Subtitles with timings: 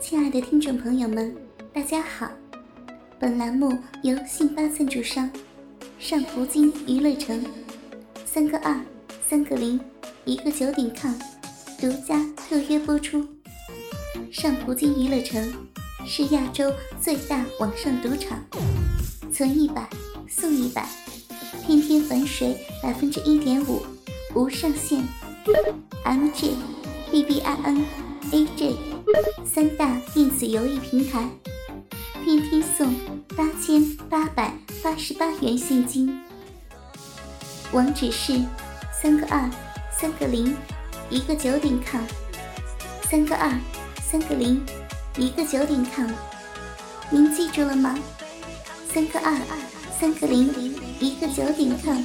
[0.00, 1.36] 亲爱的听众朋友们，
[1.72, 2.30] 大家好！
[3.18, 5.28] 本栏目由信发赞助商
[5.98, 7.44] 上葡京娱乐城
[8.24, 8.80] 三个二
[9.26, 9.80] 三个零
[10.24, 11.12] 一个九点 com
[11.80, 13.26] 独家特约播出。
[14.30, 15.52] 上葡京娱乐城
[16.06, 18.38] 是亚洲最大网上赌场，
[19.32, 19.90] 存一百
[20.28, 20.88] 送一百，
[21.66, 23.82] 天天返水百分之一点五，
[24.36, 25.02] 无上限。
[25.46, 26.56] MJ、
[27.12, 27.84] BBIN、
[28.32, 28.74] AJ
[29.44, 31.24] 三大电子游戏平台，
[32.24, 32.92] 天天送
[33.36, 33.80] 八千
[34.10, 36.20] 八百八十八元现金。
[37.70, 38.40] 网址是
[39.00, 39.48] 三个二
[39.96, 40.52] 三个零
[41.10, 42.02] 一个九点 com，
[43.08, 43.48] 三个二
[44.02, 44.60] 三个零
[45.16, 46.10] 一个九点 com，
[47.08, 47.96] 您记住了吗？
[48.92, 49.32] 三个二
[49.96, 50.52] 三个零
[50.98, 52.02] 一个九点 com。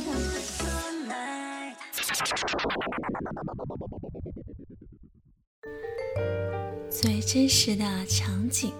[6.91, 8.73] 最真实的场景，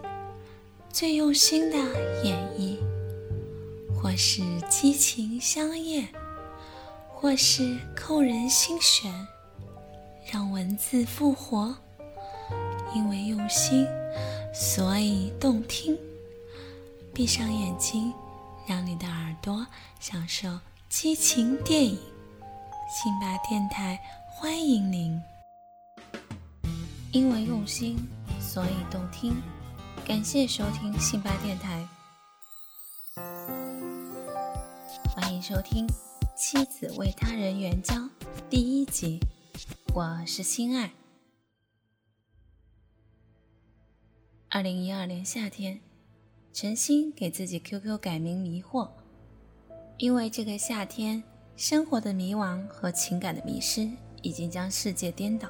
[0.92, 1.78] 最用心的
[2.26, 2.78] 演绎，
[3.96, 6.10] 或是激情相艳，
[7.08, 9.10] 或是扣人心弦，
[10.30, 11.74] 让文字复活。
[12.94, 13.88] 因为用心，
[14.54, 15.98] 所以动听。
[17.14, 18.14] 闭上眼睛，
[18.68, 19.66] 让你的耳朵
[20.02, 20.60] 享受
[20.90, 21.98] 激情电影。
[22.90, 25.18] 辛巴电台欢迎您。
[27.14, 27.98] 因为用心，
[28.40, 29.36] 所以动听。
[30.08, 31.86] 感谢收听辛巴电台，
[35.14, 35.86] 欢迎收听
[36.38, 37.96] 《妻子为他人援交》
[38.50, 39.20] 第一集。
[39.94, 40.94] 我是心爱。
[44.50, 45.82] 二零一二年夏天，
[46.54, 48.90] 陈星给自己 QQ 改名“迷惑”，
[50.00, 51.22] 因为这个夏天，
[51.58, 53.90] 生活的迷惘和情感的迷失
[54.22, 55.50] 已经将世界颠倒。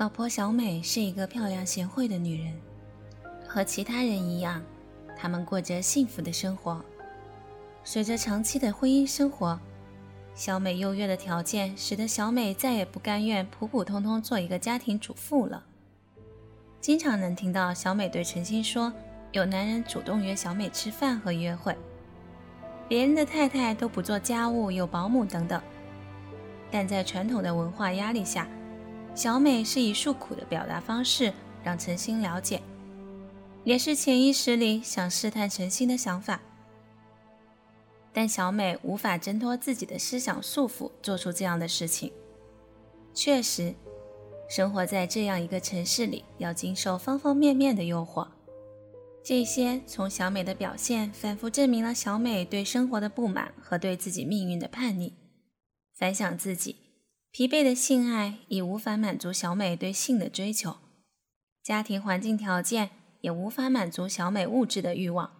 [0.00, 2.58] 老婆小美是一个漂亮贤惠的女人，
[3.46, 4.62] 和其他人一样，
[5.14, 6.82] 他们过着幸福的生活。
[7.84, 9.60] 随着长期的婚姻生活，
[10.34, 15.62] 小美优越的条件使得小美再也不甘愿普普通通做一个家庭主妇了。
[16.80, 18.90] 经常能听到小美对陈星说，
[19.32, 21.76] 有男人主动约小美吃饭和约会，
[22.88, 25.60] 别人的太太都不做家务，有保姆等等。
[26.70, 28.48] 但在传统的文化压力下，
[29.14, 31.32] 小美是以诉苦的表达方式
[31.62, 32.62] 让陈星了解，
[33.64, 36.40] 也是潜意识里想试探陈星的想法。
[38.12, 42.12] 但小美无法挣脱自己的思想束缚，做出这样的事情。
[43.14, 43.74] 确实，
[44.48, 48.26] 生活在这样一个城市里，要经受方方面面的诱惑。
[49.22, 55.14] 这些从小美的表现，反复证明了小美对生活的不满和对自己命运的叛逆。
[55.94, 56.89] 反想自己。
[57.32, 60.78] 疲惫的性爱已无法满足小美对性的追求，
[61.62, 65.32] 家庭环境条件也无法满足小美物质的欲望。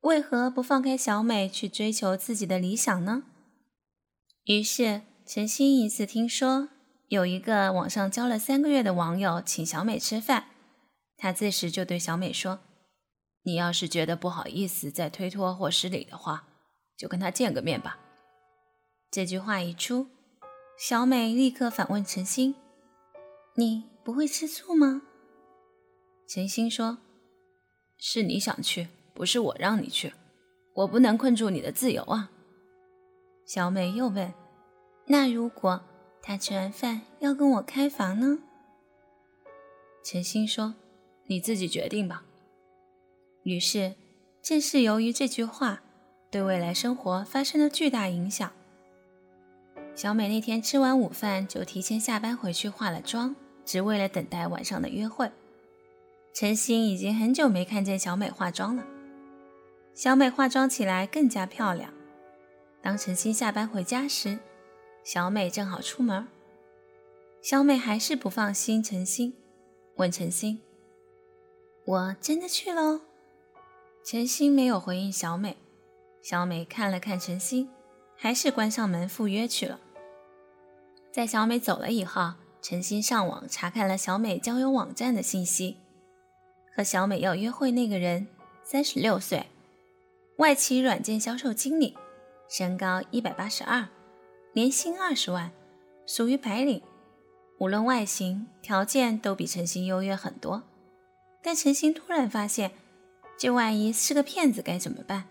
[0.00, 3.24] 为何不放开小美去追求自己的理想呢？
[4.44, 6.70] 于是陈星一次听说
[7.08, 10.46] 有一个网上交了三个月的网友请小美吃饭，
[11.18, 12.60] 他这时就对小美说
[13.44, 16.48] ：“你要是觉得不好意思再推脱或失礼的话，
[16.96, 17.98] 就跟他见个面吧。”
[19.12, 20.08] 这句话一出。
[20.76, 22.56] 小美立刻反问陈星
[23.56, 25.02] ：“你不会吃醋吗？”
[26.26, 26.98] 陈星说
[27.96, 30.12] ：“是你想去，不是我让你去，
[30.74, 32.30] 我不能困住你的自由啊。”
[33.46, 34.34] 小美又问
[35.06, 35.80] ：“那如果
[36.20, 38.40] 他吃完饭要跟我开房呢？”
[40.04, 40.74] 陈星说
[41.28, 42.24] ：“你自己决定吧。”
[43.44, 43.94] 于是，
[44.42, 45.82] 正是由于这句话，
[46.30, 48.52] 对未来生活发生了巨大影响。
[49.94, 53.34] 小美那天吃完午饭就提前下班回去化了妆，
[53.64, 55.30] 只为了等待晚上的约会。
[56.32, 58.84] 陈星已经很久没看见小美化妆了，
[59.94, 61.92] 小美化妆起来更加漂亮。
[62.82, 64.40] 当陈星下班回家时，
[65.04, 66.26] 小美正好出门。
[67.40, 69.32] 小美还是不放心陈星，
[69.94, 70.60] 问陈星
[71.86, 73.02] ：“我真的去喽？”
[74.04, 75.56] 陈星没有回应小美。
[76.20, 77.68] 小美看了看陈星，
[78.16, 79.78] 还是关上门赴约去了。
[81.14, 85.76] 在小美走了以后，陈星上网查看了小美交友网站的信息。
[86.74, 88.26] 和小美要约会那个人，
[88.64, 89.46] 三十六岁，
[90.38, 91.96] 外企软件销售经理，
[92.48, 93.86] 身高一百八十二，
[94.54, 95.52] 年薪二十万，
[96.04, 96.82] 属于白领。
[97.60, 100.64] 无论外形条件都比陈星优越很多。
[101.40, 102.72] 但陈星突然发现，
[103.38, 105.26] 这万一是个骗子该怎么办？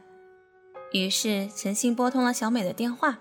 [0.93, 3.19] 于是陈星拨通了小美的电话。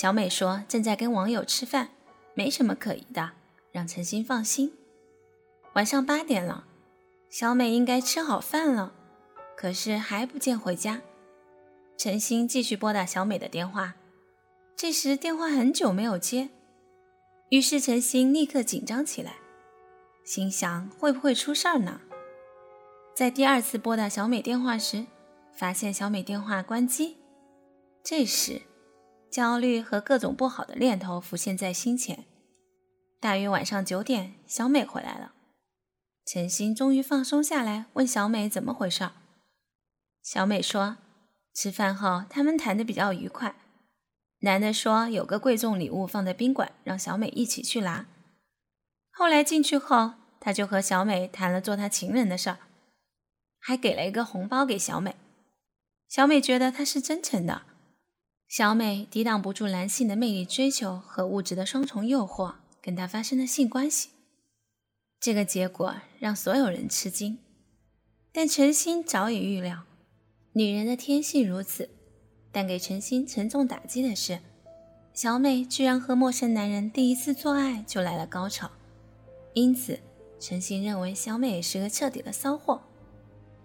[0.00, 1.90] 小美说：“正在跟网友吃饭，
[2.32, 3.32] 没什么可疑的，
[3.70, 4.72] 让陈星放心。
[5.74, 6.64] 晚上八点了，
[7.28, 8.94] 小美应该吃好饭了，
[9.54, 11.02] 可是还不见回家。
[11.98, 13.92] 陈星继续拨打小美的电话，
[14.74, 16.48] 这时电话很久没有接，
[17.50, 19.34] 于是陈星立刻紧张起来，
[20.24, 22.00] 心想会不会出事儿呢？
[23.14, 25.04] 在第二次拨打小美电话时，
[25.52, 27.18] 发现小美电话关机。
[28.02, 28.62] 这时，
[29.30, 32.24] 焦虑和各种不好的念头浮现在心前。
[33.20, 35.32] 大约晚上九点，小美回来了。
[36.26, 39.10] 陈星终于放松下来，问小美怎么回事。
[40.22, 40.96] 小美说，
[41.54, 43.54] 吃饭后他们谈得比较愉快。
[44.40, 48.06] 男的说有个贵重礼物放在宾馆，让小美一起去拿。
[49.10, 52.58] 后来进去后，他就和小美谈了做他情人的事儿，
[53.58, 55.14] 还给了一个红包给小美。
[56.08, 57.62] 小美觉得他是真诚的。
[58.50, 64.08] 小美抵挡不住男性的魅力追求和物质的双重诱惑，跟他发生了性关系。
[65.20, 67.38] 这个结果让所有人吃惊，
[68.32, 69.84] 但陈星早已预料，
[70.54, 71.90] 女人的天性如此。
[72.50, 74.40] 但给陈星沉重打击的是，
[75.14, 78.68] 小美居然和陌生男人第一次做爱就来了高潮。
[79.54, 80.00] 因此，
[80.40, 82.82] 陈星认为小美是个彻底的骚货，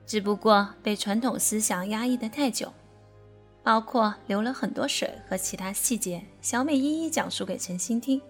[0.06, 2.72] 只不过被传统思想压抑的太久，
[3.66, 8.22] 包括流了很多水和其他细节，小美一一讲述给陈星听，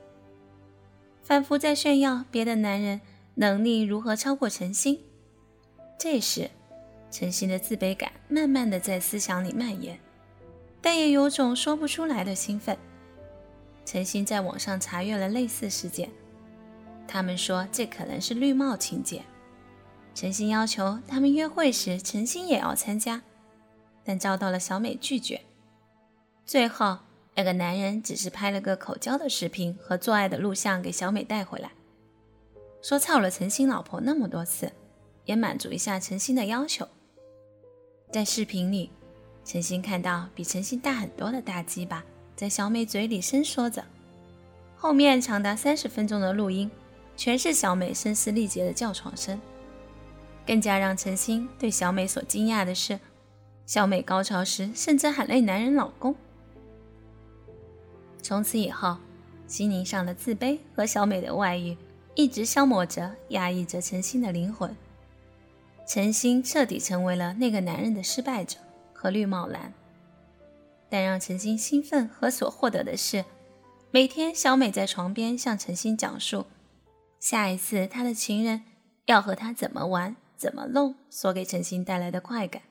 [1.22, 3.02] 仿佛在炫耀别的男人。
[3.38, 4.98] 能力如何超过陈星？
[6.00, 6.50] 这时，
[7.12, 10.00] 陈星的自卑感慢慢的在思想里蔓延，
[10.82, 12.78] 但也有种说不出来的兴奋。
[13.84, 16.10] 陈星在网上查阅了类似事件，
[17.06, 19.22] 他们说这可能是绿帽情节。
[20.14, 23.22] 陈星要求他们约会时，陈星也要参加，
[24.06, 25.42] 但遭到了小美拒绝。
[26.46, 27.00] 最后，
[27.34, 31.72] 那个男人只是拍了个口交的视频和做爱的录像给小美带回来。
[32.82, 34.72] 说操了陈星老婆那么多次，
[35.26, 36.88] 也满足一下陈星的要求。
[38.12, 38.92] 在视频里，
[39.44, 42.06] 陈星看到比陈星大很多的大鸡巴
[42.36, 43.84] 在小美嘴里伸缩着，
[44.78, 46.70] 后面长达三十分钟的录音，
[47.18, 49.42] 全是小美声嘶力竭的叫床声。
[50.46, 53.00] 更加让陈星对小美所惊讶的是，
[53.66, 56.16] 小美高潮时甚至喊累男人老公。
[58.22, 58.98] 从此以后，
[59.48, 61.78] 心灵上的自卑和小美的外遇。
[62.18, 64.74] 一直消磨着、压抑着陈星的灵魂。
[65.86, 68.58] 陈星彻底成为了那个男人的失败者
[68.94, 69.74] 和绿帽男。
[70.88, 73.26] 但让陈星兴奋和所获得的是，
[73.92, 76.46] 每天小美在床边向陈星讲述
[77.20, 78.64] 下一次他的情人
[79.08, 82.62] 要和他怎么玩、怎么弄，所给陈星带来的快感。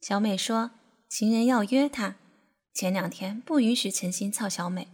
[0.00, 0.70] 小美说，
[1.08, 2.16] 情人要约她，
[2.72, 4.88] 前两天不允许陈星操小美。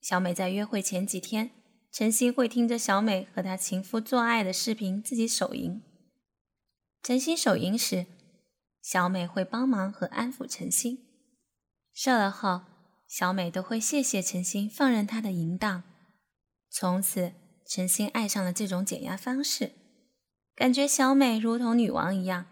[0.00, 1.50] 小美在约会前几天。
[1.92, 5.82] 陈星会听着小美和她情夫做爱的视频，自己手淫。
[7.02, 8.06] 陈星手淫时，
[8.80, 10.98] 小美会帮忙和安抚陈星。
[11.92, 12.60] 射了后，
[13.08, 15.82] 小美都会谢谢陈星放任她的淫荡。
[16.70, 17.32] 从此，
[17.66, 19.72] 陈星爱上了这种减压方式，
[20.54, 22.46] 感觉小美如同女王一样，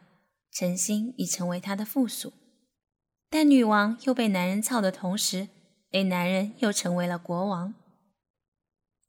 [0.53, 2.33] 陈星已成为他的附属。
[3.31, 5.49] 但女王又被男人操的同时，
[5.91, 7.75] 那男人又成为了国王。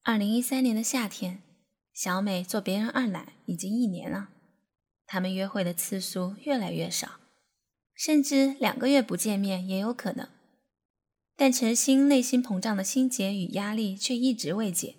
[0.04, 1.42] 二零一三年的夏天，
[1.94, 4.30] 小美做别人二奶已经一年了，
[5.06, 7.20] 他们约会的次数越来越少，
[7.94, 10.28] 甚至两个月不见面也有可能。
[11.36, 14.96] 但陈星内心膨胀的心结与压力却一直未解，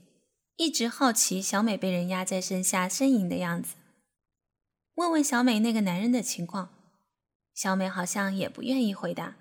[0.57, 3.75] 一直好奇小美被人压在身下呻吟的样子。
[5.01, 6.69] 问问小美那个男人的情况，
[7.55, 9.37] 小美好像也不愿意回答。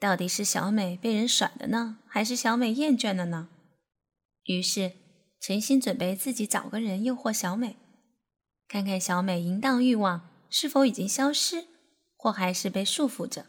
[0.00, 3.48] 到底是小美被人甩了呢，还是小美厌倦了呢？
[4.42, 4.90] 于是，
[5.38, 7.76] 陈星准备自己找个人诱惑小美，
[8.66, 11.66] 看看小美淫荡欲望是否已经消失，
[12.16, 13.46] 或还是被束缚着。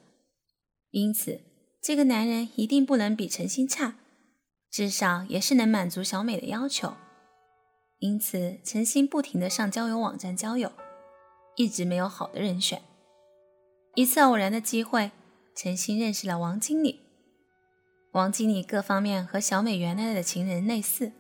[0.91, 1.41] 因此，
[1.81, 3.95] 这个男人一定不能比陈星差，
[4.69, 6.93] 至少也是能满足小美的要求。
[7.97, 10.71] 因此，陈星不停地上交友网站交友，
[11.57, 12.81] 一直没有好的人选。
[13.95, 15.11] 一次偶然的机会，
[15.53, 17.01] 陈星认识了王经理。
[18.11, 21.11] 王经理各方面和小美原来的情人类似。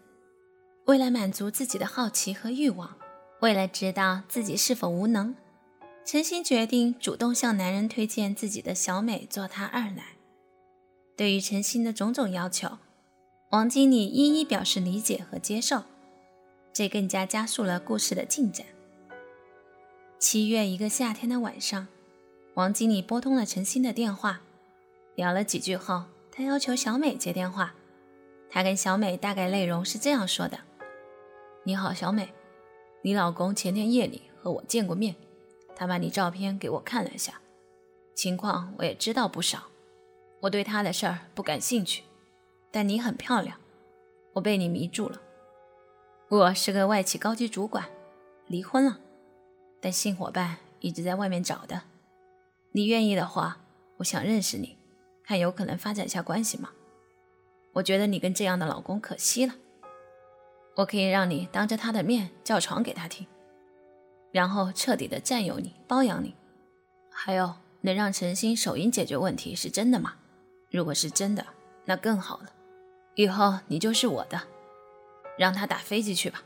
[0.85, 2.97] 为了满足自己的好奇和欲望，
[3.41, 5.35] 为了知道自己是否无能，
[6.05, 10.15] 陈星决定主动向男人推荐自己的小美做他二奶。
[11.17, 12.77] 对于陈星的种种要求，
[13.49, 15.83] 王经理一一表示理解和接受，
[16.71, 18.65] 这更加加速了故事的进展。
[20.19, 21.87] 七月一个夏天的晚上，
[22.55, 24.41] 王经理拨通了陈星的电话，
[25.13, 26.05] 聊了几句后。
[26.31, 27.75] 他要求小美接电话，
[28.49, 30.57] 他他跟小美大概内容是这样说的
[31.63, 32.33] ：“你好，小美，
[33.03, 35.15] 你老公前天夜里和我见过面，
[35.75, 37.39] 他把你照片给我看了一下，
[38.15, 39.65] 情况我也知道不少。
[40.39, 42.01] 我对他的事儿不感兴趣，
[42.71, 43.59] 但你很漂亮，
[44.33, 45.21] 我被你迷住了。
[46.29, 47.85] 我是个外企高级主管，
[48.47, 48.99] 离婚了，
[49.79, 51.83] 但新伙伴一直在外面找的。
[52.71, 53.59] 你愿意的话，
[53.97, 54.77] 我想认识你，
[55.23, 56.69] 看有可能发展下关系吗？”
[57.73, 59.53] 我觉得你跟这样的老公可惜了。
[60.75, 63.25] 我可以让你当着他的面叫床给他听，
[64.31, 66.35] 然后彻底的占有你、包养你。
[67.11, 70.15] 还有，能让陈星手淫解决问题是真的吗？
[70.71, 71.45] 如果是真的，
[71.85, 72.53] 那更好了。
[73.15, 74.41] 以后你就是我的，
[75.37, 76.41] 让他打飞机去吧。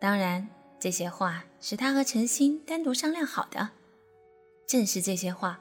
[0.00, 0.48] 当然，
[0.80, 3.68] 这些话是他和陈星单独商量好的。
[4.66, 5.60] 正是这些话，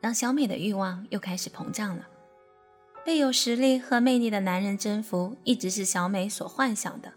[0.00, 2.08] 让小美的欲望又开始膨胀了。
[3.04, 7.12] 被有实力和魅力的男人征服，一直是小美所幻想的。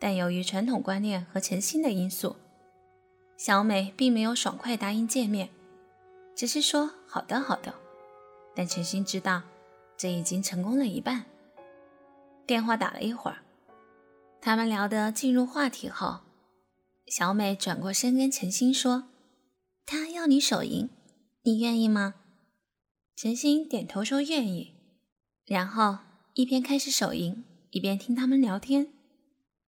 [0.00, 2.34] 但由于传统观念和诚心的因素，
[3.36, 5.50] 小美并没有爽快答应见面，
[6.34, 7.72] 只是说“好的，好的”。
[8.56, 9.42] 但陈心知道，
[9.96, 11.26] 这已经成功了一半。
[12.44, 13.38] 电话打了一会儿，
[14.44, 16.20] 他们聊得进入话题后，
[17.06, 19.08] 小美转过身跟陈星说
[19.86, 20.90] ：“他要你手淫，
[21.44, 22.16] 你愿意吗？”
[23.16, 24.74] 陈星点头说愿意，
[25.46, 26.00] 然后
[26.34, 28.92] 一边开始手淫，一边听他们聊天。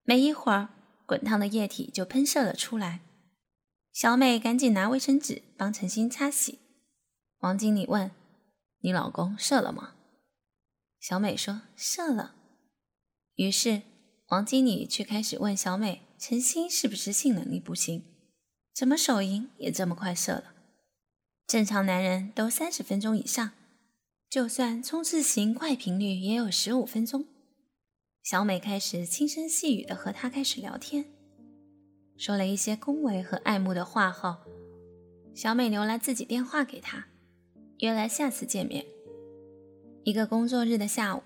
[0.03, 0.69] 没一会儿，
[1.07, 2.99] 滚烫的液体就喷射了出来。
[3.91, 6.59] 小美赶紧拿卫生纸帮陈星擦洗。
[7.39, 8.11] 王经理问
[8.81, 9.95] ：“你老公射了吗？”
[11.01, 12.35] 小美说：“射了。”
[13.33, 13.81] 于是
[14.27, 18.03] 王经理却开始问小美：“陈星是不是性能力不行？
[18.73, 20.53] 怎么手淫也这么快射了？”
[21.47, 23.51] 正常男人都三十分钟以上，
[24.29, 27.25] 就算冲刺型快频率也有十五分钟。
[28.21, 31.05] 小美开始轻声细语的和他开始聊天，
[32.17, 34.35] 说了一些恭维和爱慕的话后，
[35.33, 37.07] 小美留了自己电话给他，
[37.77, 38.85] 约了下次见面。
[40.03, 41.23] 一个工作日的下午，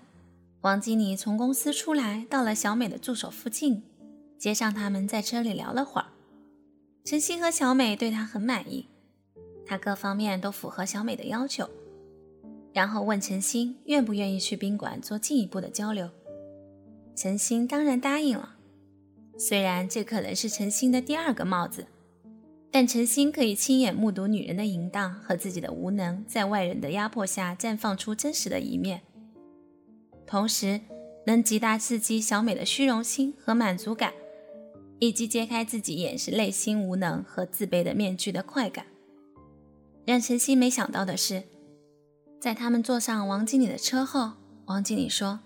[0.62, 3.82] 王经理从公司出来，到了小美的住所附近，
[4.38, 6.06] 接上他们在车里聊了会儿。
[7.04, 8.86] 陈曦和小美对他很满意。
[9.66, 11.68] 他各方面都符合小美的要求，
[12.72, 16.08] 然后问陈星愿不愿意去宾馆做进一步的交流。
[17.16, 18.54] 陈星当然答应了。
[19.36, 21.86] 虽然这可能是陈星的第二个帽子，
[22.70, 29.02] 但陈星可以亲眼目睹女人的淫荡和自己的无能，在外人的压迫下绽放出真实的一面，
[30.32, 30.80] 同时
[31.26, 34.14] 能极大刺激小美的虚荣心和满足感，
[34.98, 38.86] 以及揭开自己掩饰内心无能和自卑的面具的快感。
[40.06, 41.42] 让陈曦没想到的是，
[42.40, 44.32] 在他们坐上王经理的车后，
[44.64, 45.40] 王经理说：“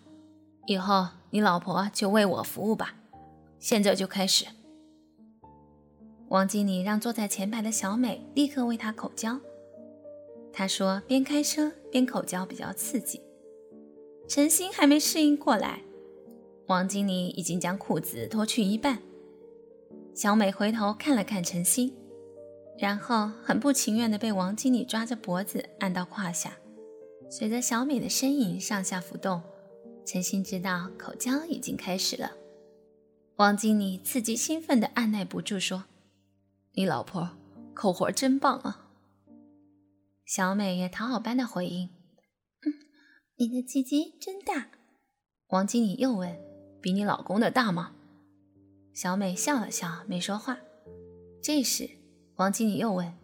[0.69, 2.95] 以后你老婆就为我服务吧，
[3.59, 4.47] 现在就开始。”
[6.31, 9.41] 王经理让坐在前排的小美立刻为他口交。
[10.53, 13.21] 他说：“边开车边口交比较刺激。”
[14.29, 15.83] 陈星还没适应过来，
[16.67, 19.01] 王经理已经将裤子脱去一半。
[20.15, 21.95] 小美回头看了看陈星。
[22.79, 26.59] 然后很不情愿地被王经理抓着脖子按到胯下，
[27.31, 29.41] 随着小美的身影上下浮动，
[30.05, 32.33] 陈星知道口交已经开始了。
[33.37, 35.85] 王经理刺激兴奋地按耐不住说
[36.77, 37.31] ：“你老婆
[37.73, 38.89] 口活真棒啊！”
[40.27, 41.89] 小美也讨好般的回应：“，
[43.37, 44.71] 你的鸡鸡真大。”
[45.49, 46.37] 王经理又问
[46.81, 47.93] ：“比你老公的大吗？”
[48.93, 50.59] 小美笑了笑，没说话。
[51.43, 51.89] 这时。
[52.37, 53.15] 王经理又问：“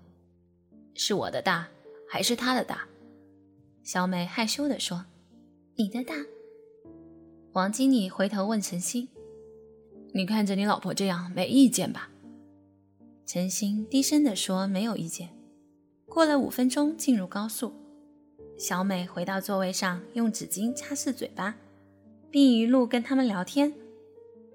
[0.97, 1.69] 是我的大，
[2.09, 2.89] 还是他的大？”
[3.85, 5.05] 小美害羞地说
[5.77, 6.15] ：“你的大。”
[7.53, 9.09] 王经理回头问陈星
[10.15, 12.11] ：“你看着你老婆这样，没意见吧？”
[13.27, 15.37] 陈星低声地说：“没有意见。”
[16.09, 17.75] 过了五分钟，进入高速，
[18.63, 21.57] 小美回到座位上，用纸巾擦拭嘴巴，
[22.31, 23.75] 并一路跟他们聊天，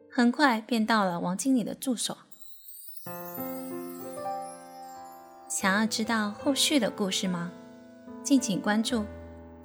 [0.09, 2.17] 很快便到了王经理的住所。
[5.49, 7.51] 想要知道后续的故事吗？
[8.23, 9.03] 敬请关注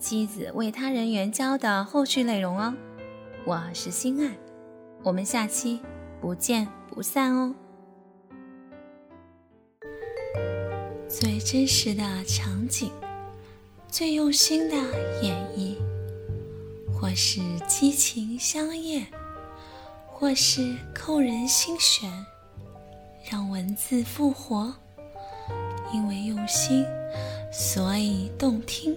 [0.00, 2.74] 妻子为他人援交的后续内容哦。
[3.44, 4.36] 我是心爱，
[5.04, 5.80] 我们下期
[6.20, 7.54] 不见不散哦。
[11.08, 12.90] 最真实的场景，
[13.92, 14.74] 最用心的
[15.20, 15.76] 演绎，
[16.90, 19.06] 或是激情相艳，
[20.06, 22.10] 或是扣人心弦，
[23.30, 24.74] 让文字复活。
[25.92, 26.86] 因为用心，
[27.52, 28.96] 所以动听。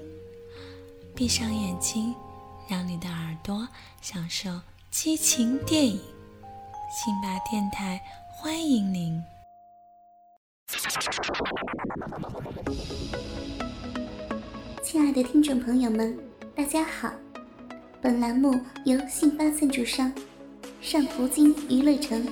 [1.13, 2.15] 闭上眼睛，
[2.69, 3.67] 让你的耳朵
[4.01, 4.49] 享受
[4.89, 5.99] 激情电影。
[6.89, 9.21] 辛巴电台欢迎您，
[14.85, 16.15] 亲爱的听众朋友们，
[16.55, 17.11] 大家好。
[18.03, 20.13] 本栏目由信发赞助商
[20.79, 22.23] 上葡京娱乐城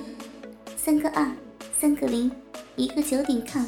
[0.76, 1.28] 三个二
[1.76, 2.30] 三个零
[2.76, 3.64] 一个九点 com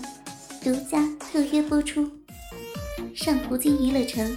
[0.62, 2.08] 独家特约播出。
[3.12, 4.36] 上葡京娱乐城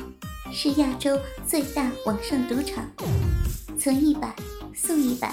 [0.52, 1.16] 是亚洲
[1.48, 2.90] 最大网上赌场，
[3.78, 4.36] 存一百
[4.74, 5.32] 送一百，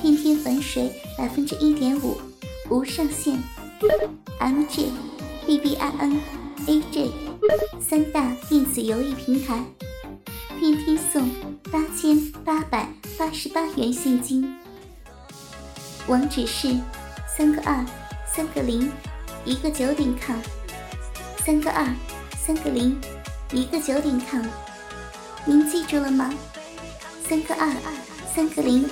[0.00, 2.16] 天天返水百分之一点五，
[2.70, 3.36] 无上限。
[4.38, 4.90] MJ、
[5.44, 6.18] BBIN、
[6.68, 7.07] AJ
[7.88, 9.64] 三大电子游戏平台。
[10.60, 11.26] 天天送
[11.72, 14.58] 八千八百八十八元现金，
[16.06, 16.68] 网址是
[17.34, 17.82] 三个二
[18.26, 18.92] 三个零
[19.46, 20.36] 一个九点 com，
[21.46, 21.86] 三个二
[22.36, 23.00] 三个零
[23.52, 24.44] 一个九点 com，
[25.46, 26.30] 您记住了吗？
[27.26, 27.72] 三个二
[28.34, 28.82] 三个零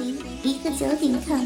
[0.42, 1.44] 一个九点 com。